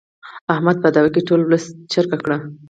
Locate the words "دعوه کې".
0.95-1.25